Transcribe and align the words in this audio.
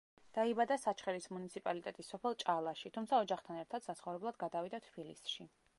დაიბადა 0.35 0.77
საჩხერის 0.83 1.27
მუნიციპალიტეტის 1.37 2.09
სოფელ 2.15 2.39
ჭალაში, 2.45 2.93
თუმცა 2.97 3.23
ოჯახთან 3.27 3.63
ერთად 3.65 3.89
საცხოვრებლად 3.91 4.43
გადავიდა 4.47 4.83
თბილისში. 4.89 5.51